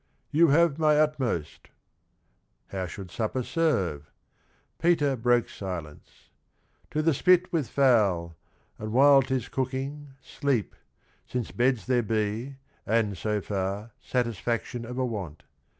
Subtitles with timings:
[0.31, 1.67] 'You have my utmost.'
[2.69, 4.09] How should supper serve?
[4.79, 6.31] Peter broke silence:
[6.89, 8.35] 'To the spit with fowl!
[8.79, 10.79] And while 't is cooking, sleep 1
[11.27, 15.43] since beds there be, And, so far, satisfaction of a want.